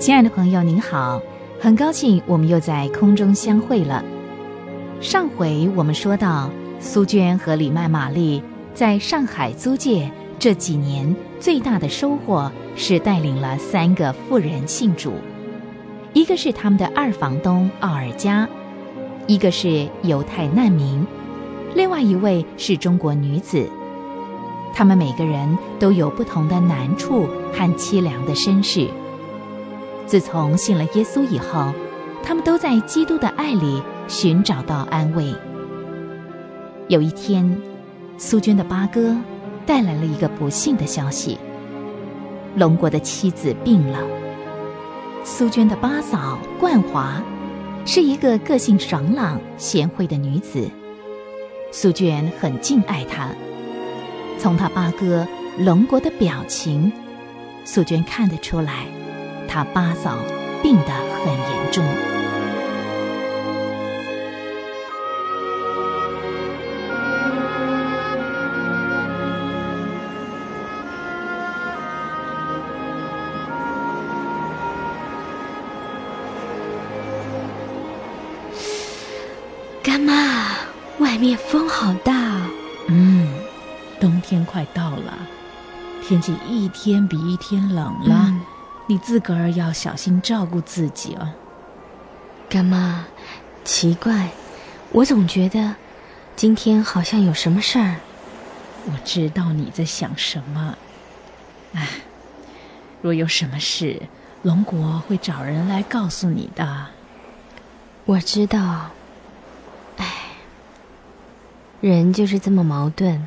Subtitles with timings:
[0.00, 1.20] 亲爱的朋友，您好，
[1.60, 4.02] 很高兴我们又在空中相会了。
[4.98, 8.42] 上回我们说到，苏娟和李曼玛丽
[8.72, 15.12] 在上海租界这几年最大的收获是带领了三个富人信主，
[16.14, 18.48] 一个是他们的二房东奥尔加，
[19.26, 21.06] 一个是犹太难民，
[21.74, 23.68] 另外一位是中国女子。
[24.72, 28.88] 他们每个人都有不同的难处和凄凉的身世。
[30.10, 31.72] 自从信了耶稣以后，
[32.20, 35.32] 他们都在基督的爱里寻找到安慰。
[36.88, 37.56] 有一天，
[38.18, 39.16] 苏娟的八哥
[39.64, 41.38] 带来了一个不幸的消息：
[42.56, 44.00] 龙国的妻子病了。
[45.22, 47.22] 苏娟的八嫂冠华
[47.86, 50.68] 是一个个性爽朗、贤惠的女子，
[51.70, 53.28] 苏娟很敬爱她。
[54.40, 55.24] 从他八哥
[55.56, 56.92] 龙国的表情，
[57.64, 58.86] 苏娟看得出来，
[59.52, 60.16] 他八嫂
[60.62, 60.92] 病得
[61.24, 61.84] 很严重。
[79.82, 80.46] 干妈，
[81.00, 82.40] 外面风好大。
[82.86, 83.28] 嗯。
[83.98, 85.18] 冬天快到了，
[86.02, 88.32] 天气一天比一天冷了，
[88.90, 91.30] 你自个儿要小心照顾自己哦。
[92.48, 93.06] 干妈，
[93.62, 94.30] 奇怪，
[94.90, 95.76] 我总觉得
[96.34, 98.00] 今天好像有什么事儿。
[98.86, 100.76] 我知道你在想什么。
[101.74, 101.86] 哎，
[103.00, 104.02] 若有什么事，
[104.42, 106.88] 龙国会找人来告诉你的。
[108.06, 108.90] 我知道。
[109.98, 110.06] 哎，
[111.80, 113.24] 人就是这么矛盾。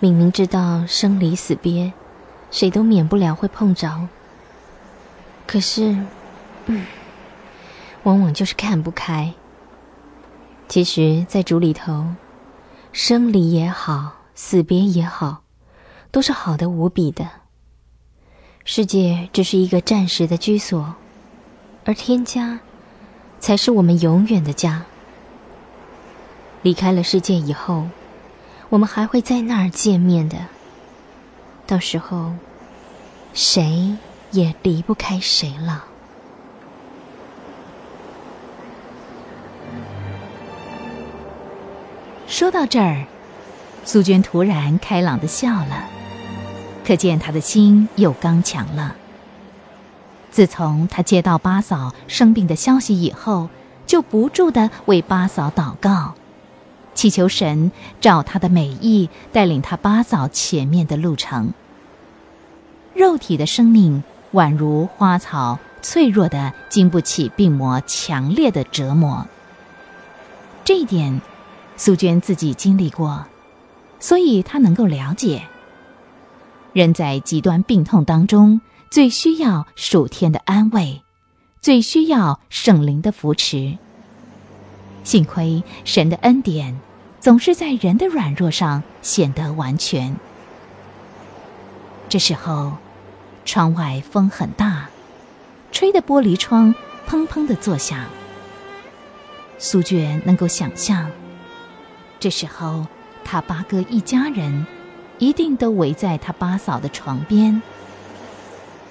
[0.00, 1.92] 明明知道生离死别，
[2.50, 4.08] 谁都免不了会碰着。
[5.46, 5.96] 可是，
[6.66, 6.84] 嗯，
[8.02, 9.32] 往往就是看不开。
[10.68, 12.06] 其实，在主里头，
[12.92, 15.42] 生离也好，死别也好，
[16.10, 17.28] 都是好的无比的。
[18.64, 20.94] 世界只是一个暂时的居所，
[21.84, 22.58] 而天家，
[23.38, 24.84] 才是我们永远的家。
[26.62, 27.86] 离开了世界以后。
[28.68, 30.36] 我们还会在那儿见面的，
[31.68, 32.32] 到时候，
[33.32, 33.96] 谁
[34.36, 35.86] 也离不开谁了。
[42.26, 43.06] 说到这儿，
[43.84, 45.88] 苏娟突然开朗的笑了，
[46.84, 48.94] 可见她的心又刚强了。
[50.30, 53.48] 自从她接到八嫂生病的消息以后，
[53.86, 56.14] 就不住的为八嫂祷告。
[56.94, 61.52] 祈求神照他的美意带领他八嫂前面的路程。
[62.94, 69.26] 肉体的生命宛如花草，脆弱的经不起病魔强烈的折磨。
[70.64, 71.20] 这一点，
[71.76, 73.26] 苏娟自己经历过，
[74.00, 75.42] 所以她能够了解。
[76.72, 78.60] 人在极端病痛当中，
[78.90, 81.02] 最需要属天的安慰，
[81.60, 83.78] 最需要圣灵的扶持。
[85.04, 86.78] 幸亏神的恩典。
[87.18, 90.14] 总是在人的软弱上显得完全。
[92.08, 92.74] 这时候，
[93.46, 94.88] 窗外风很大，
[95.70, 96.74] 吹的玻璃窗
[97.08, 98.04] 砰砰的作响。
[99.56, 101.10] 苏娟能够想象，
[102.18, 102.86] 这时候
[103.24, 104.66] 他八哥一家人
[105.18, 107.62] 一定都围在他八嫂的床边。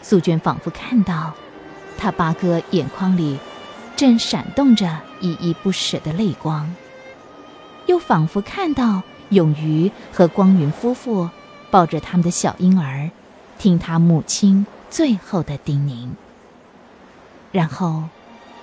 [0.00, 1.34] 苏娟仿佛看到
[1.98, 3.38] 他八哥眼眶里
[3.96, 6.72] 正闪动着依依不舍的泪光。
[7.86, 11.28] 又仿佛看到永瑜和光云夫妇
[11.70, 13.10] 抱着他们的小婴儿，
[13.58, 16.10] 听他母亲最后的叮咛。
[17.52, 18.04] 然后，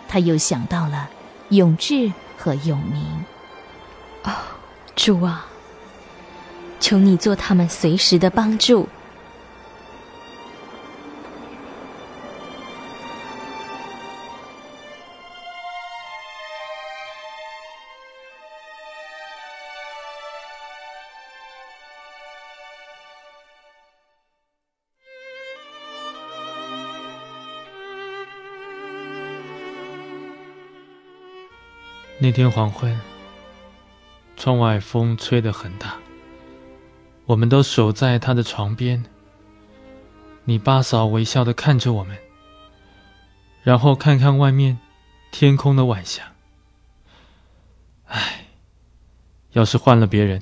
[0.07, 1.09] 他又想到了
[1.49, 3.03] 永志和永明。
[4.23, 4.31] 哦，
[4.95, 5.47] 主啊，
[6.79, 8.87] 求你做他们随时的帮助。
[32.23, 32.97] 那天黄昏，
[34.37, 35.97] 窗外风吹得很大。
[37.25, 39.03] 我们都守在他的床边。
[40.46, 42.17] 你八嫂微笑的看着我们，
[43.61, 44.79] 然后看看外面
[45.34, 46.31] 天空的晚霞。
[48.05, 48.46] 唉，
[49.52, 50.41] 要是换了别人，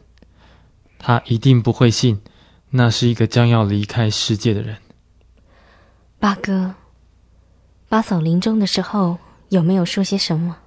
[1.00, 2.22] 他一定不会信，
[2.70, 4.78] 那是一个将要离开世界的人。
[6.20, 6.76] 八哥，
[7.90, 9.18] 八嫂临终的时候
[9.50, 10.58] 有没有说些什么？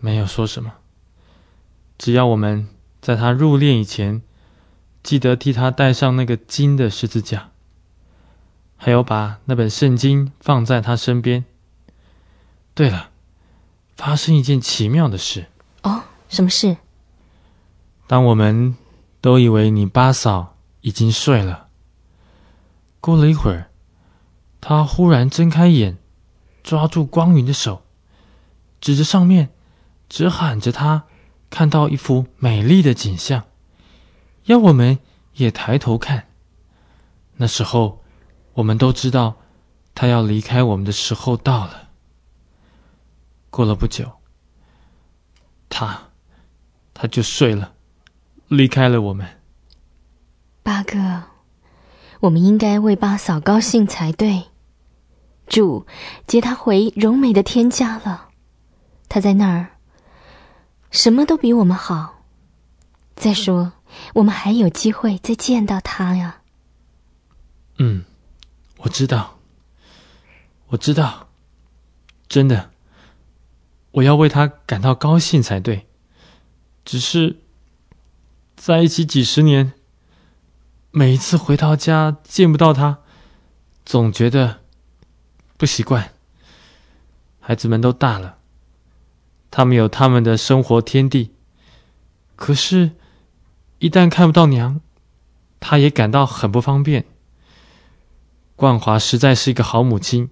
[0.00, 0.74] 没有说什么，
[1.98, 2.68] 只要我们
[3.00, 4.22] 在他入殓以前，
[5.02, 7.50] 记得替他带上那个金的十字架，
[8.76, 11.44] 还有把那本圣经放在他身边。
[12.74, 13.10] 对了，
[13.96, 15.46] 发生一件奇妙的事
[15.82, 16.76] 哦，什么事？
[18.06, 18.76] 当我们
[19.20, 21.66] 都以为你八嫂已经睡了，
[23.00, 23.68] 过了一会儿，
[24.60, 25.98] 她忽然睁开眼，
[26.62, 27.82] 抓住光云的手，
[28.80, 29.50] 指着上面。
[30.08, 31.04] 只喊着他
[31.50, 33.44] 看到一幅美丽的景象，
[34.44, 34.98] 要我们
[35.34, 36.28] 也抬头看。
[37.36, 38.02] 那时候，
[38.54, 39.36] 我们都知道
[39.94, 41.88] 他要离开我们的时候到了。
[43.50, 44.12] 过了不久，
[45.68, 46.08] 他
[46.94, 47.72] 他就睡了，
[48.48, 49.26] 离开了我们。
[50.62, 51.24] 八哥，
[52.20, 54.44] 我们应该为八嫂高兴才对。
[55.46, 55.86] 主
[56.26, 58.28] 接他回柔美的天家了，
[59.08, 59.77] 他在那儿。
[60.90, 62.24] 什么都比我们好。
[63.14, 63.72] 再说，
[64.14, 66.42] 我们还有机会再见到他呀。
[67.78, 68.04] 嗯，
[68.78, 69.38] 我知道，
[70.68, 71.28] 我知道，
[72.28, 72.70] 真的，
[73.90, 75.88] 我要为他感到高兴才对。
[76.84, 77.36] 只是
[78.56, 79.72] 在一起几十年，
[80.90, 82.98] 每一次回到家见不到他，
[83.84, 84.60] 总觉得
[85.56, 86.12] 不习惯。
[87.40, 88.37] 孩子们都大了。
[89.58, 91.32] 他们有他们的生活天地，
[92.36, 92.92] 可是，
[93.80, 94.80] 一旦看不到娘，
[95.58, 97.04] 他也感到很不方便。
[98.54, 100.30] 冠华实在是一个好母亲，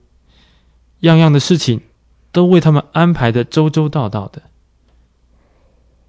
[1.01, 1.83] 样样的事情
[2.31, 4.43] 都为他们安排的周周到到的。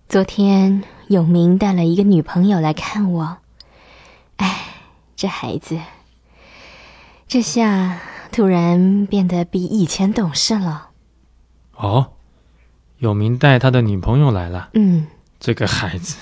[0.07, 3.37] 昨天永明带了一个女朋友来看我，
[4.35, 4.75] 哎，
[5.15, 5.79] 这孩子，
[7.27, 7.99] 这下
[8.31, 10.89] 突然变得比以前懂事了。
[11.77, 12.13] 哦。
[12.99, 14.69] 有明带他的女朋友来了。
[14.73, 15.07] 嗯，
[15.39, 16.17] 这个孩子，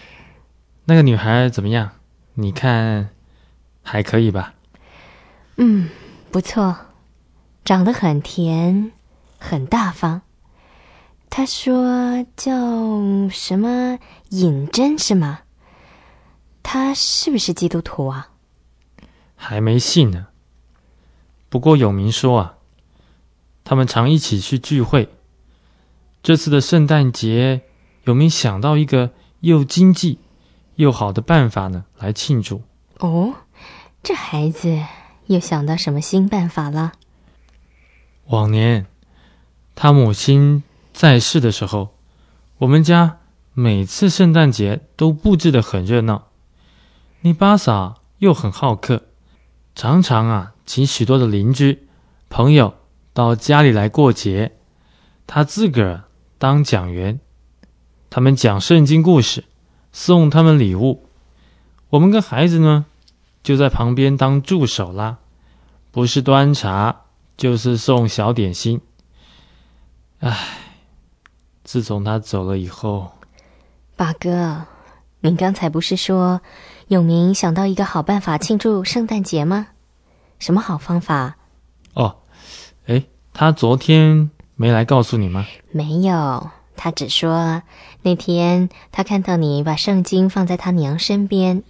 [0.84, 1.92] 那个女孩怎么样？
[2.34, 3.08] 你看，
[3.82, 4.54] 还可以吧？
[5.56, 5.88] 嗯，
[6.30, 6.76] 不错，
[7.64, 8.92] 长得很甜，
[9.38, 10.22] 很大方。
[11.30, 12.52] 他说叫
[13.30, 13.98] 什么
[14.30, 15.40] 尹真，是吗？
[16.62, 18.28] 他是不是基督徒啊？
[19.34, 20.28] 还没信呢。
[21.48, 22.54] 不过有明说啊，
[23.64, 25.08] 他们常一起去聚会。
[26.26, 27.60] 这次的圣诞节，
[28.02, 29.12] 有没有想到一个
[29.42, 30.18] 又经济
[30.74, 31.84] 又好的办法呢？
[31.98, 32.62] 来庆祝
[32.98, 33.32] 哦，
[34.02, 34.76] 这孩子
[35.26, 36.94] 又想到什么新办法了？
[38.24, 38.86] 往年
[39.76, 41.94] 他母亲在世的时候，
[42.58, 43.18] 我们家
[43.52, 46.30] 每次圣诞节都布置的很热闹。
[47.20, 49.04] 你巴萨又很好客，
[49.76, 51.86] 常常啊请许多的邻居
[52.28, 52.74] 朋友
[53.12, 54.56] 到家里来过节，
[55.28, 56.02] 他自个儿。
[56.38, 57.18] 当讲员，
[58.10, 59.44] 他们讲圣经故事，
[59.92, 61.06] 送他们礼物。
[61.88, 62.84] 我们跟孩子呢，
[63.42, 65.18] 就在旁边当助手啦，
[65.90, 67.04] 不是端茶，
[67.36, 68.80] 就是送小点心。
[70.18, 70.58] 唉，
[71.64, 73.12] 自从他走了以后，
[73.96, 74.64] 八哥，
[75.20, 76.42] 您刚才不是说
[76.88, 79.68] 永明想到一个好办法庆祝圣诞节吗？
[80.38, 81.36] 什么好方法？
[81.94, 82.18] 哦，
[82.86, 84.30] 哎，他昨天。
[84.56, 85.46] 没来告诉你吗？
[85.70, 87.62] 没有，他只说
[88.00, 91.62] 那天他看到你把圣经放在他娘身边，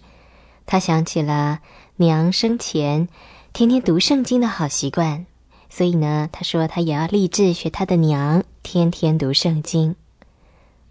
[0.67, 1.59] 他想起了
[1.97, 3.09] 娘生前
[3.53, 5.27] 天天读圣经的好习惯，
[5.69, 9.97] 所以呢，他说他也要立志学他的娘，天天读圣经。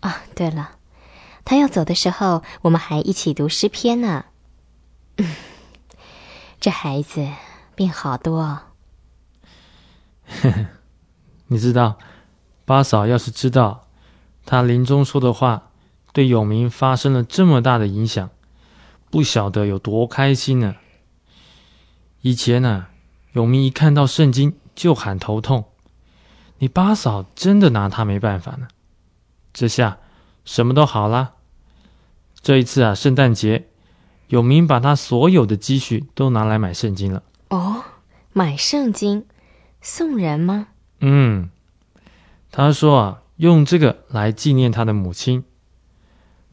[0.01, 0.71] 啊，对了，
[1.45, 4.25] 他要走的时候，我们还一起读诗篇呢。
[6.59, 7.25] 这孩子
[7.73, 8.41] 变好多。
[8.41, 8.61] 呵
[10.51, 10.65] 呵。
[11.47, 11.97] 你知道，
[12.65, 13.87] 八嫂要是知道
[14.45, 15.69] 他临终说的话
[16.13, 18.29] 对永明发生了这么大的影响，
[19.11, 20.75] 不晓得有多开心呢。
[22.21, 22.87] 以前呢，
[23.33, 25.65] 永明一看到圣经就喊头痛，
[26.57, 28.67] 你八嫂真的拿他没办法呢。
[29.53, 29.99] 这下
[30.43, 31.33] 什么都好了。
[32.41, 33.67] 这一次啊，圣诞节，
[34.27, 37.23] 永明把他所有的积蓄都拿来买圣经了。
[37.49, 37.83] 哦，
[38.33, 39.25] 买圣经
[39.81, 40.67] 送人吗？
[41.07, 41.51] 嗯，
[42.51, 45.43] 他说啊，用这个来纪念他的母亲。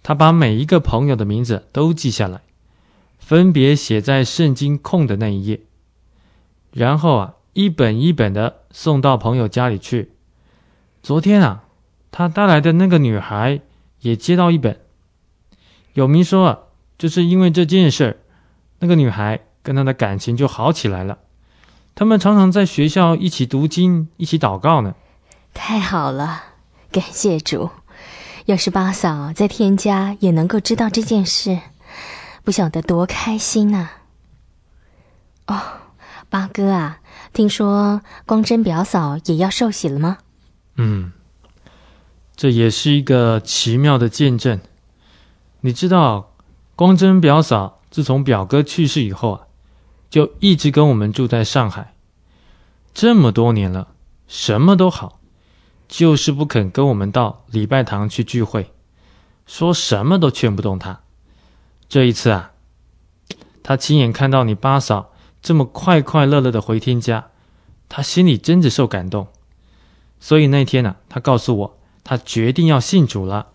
[0.02, 2.42] 他把每一个朋友的名字都记下来，
[3.18, 5.60] 分别写在圣经空的那一页，
[6.70, 10.10] 然后啊，一本一本的送到朋友家里去。
[11.02, 11.64] 昨天啊，
[12.10, 13.62] 他带来的那个女孩
[14.00, 14.78] 也接到一本。
[15.94, 16.58] 有明说啊，
[16.98, 18.16] 就是因为这件事儿，
[18.80, 21.20] 那个女孩跟他的感情就好起来了。
[21.94, 24.94] 他们常常在学校一起读经，一起祷告呢。
[25.54, 26.42] 太好了，
[26.90, 27.70] 感谢主！
[28.46, 31.60] 要是八嫂在天家也能够知道这件事，
[32.42, 33.90] 不晓得多开心呢。
[35.46, 35.60] 哦，
[36.28, 37.00] 八哥啊，
[37.32, 40.18] 听说光真表嫂也要受洗了吗？
[40.76, 41.12] 嗯，
[42.34, 44.58] 这也是一个奇妙的见证。
[45.60, 46.32] 你知道，
[46.74, 49.46] 光真表嫂自从表哥去世以后啊，
[50.12, 51.94] 就一直跟我们住在上海，
[52.92, 53.88] 这么多年了，
[54.28, 55.20] 什么都好，
[55.88, 58.70] 就是不肯跟我们到礼拜堂去聚会，
[59.46, 61.00] 说什么都劝不动他。
[61.88, 62.52] 这一次啊，
[63.62, 67.28] 他亲眼看到你八嫂这么快快乐乐的回天家，
[67.88, 69.28] 他心里真的受感动。
[70.20, 73.46] 所以那天呢，他告诉我，他决定要信主了。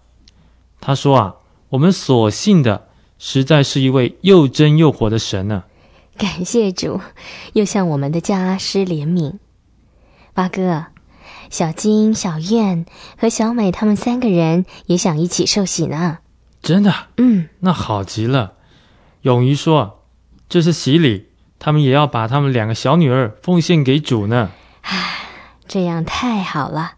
[0.81, 1.35] 他说啊，
[1.69, 2.87] 我们所信的
[3.19, 5.63] 实在是一位又真又活的神呢。
[6.17, 6.99] 感谢主，
[7.53, 9.35] 又向我们的家施怜悯。
[10.33, 10.87] 八哥，
[11.49, 12.85] 小金、小燕
[13.17, 16.17] 和小美他们三个人也想一起受洗呢。
[16.61, 16.93] 真的？
[17.17, 18.53] 嗯，那好极了。
[19.21, 20.03] 勇于说，
[20.49, 21.27] 这是洗礼，
[21.59, 24.51] 他们也要把他们两个小女儿奉献给主呢。
[25.67, 26.93] 这样太好了，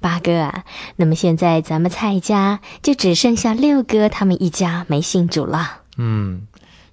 [0.00, 0.64] 八哥啊！
[0.96, 5.82] 那么现在咱们蔡家就只剩下六哥他们一家没信主了。
[5.98, 6.46] 嗯，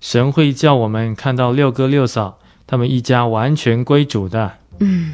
[0.10, 4.54] 神会叫我们看到六哥六嫂他们一家完全归主的。
[4.80, 5.14] 嗯，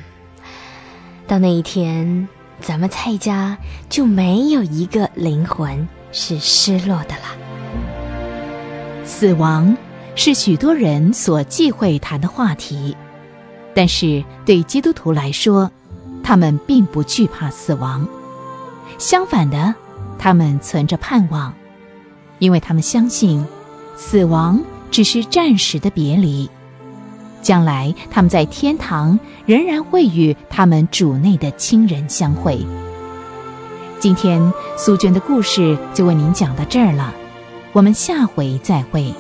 [1.26, 2.28] 到那一天，
[2.62, 3.58] 咱们蔡家
[3.90, 9.04] 就没有一个灵魂是失落的了。
[9.04, 9.76] 死亡
[10.14, 12.96] 是许多人所忌讳谈的话题，
[13.74, 15.72] 但是对基督徒来说，
[16.22, 18.08] 他们并不惧怕死亡，
[19.00, 19.74] 相反的，
[20.20, 21.52] 他们存着盼望，
[22.38, 23.44] 因为他们相信，
[23.98, 24.62] 死亡
[24.94, 26.48] 只是暂时的别离，
[27.42, 32.64] 将来他们在天堂仍然会与他们主内的亲人相会。
[34.00, 37.12] 今天苏娟的故事就为您讲到这儿了，
[37.72, 39.12] 我们下回再会。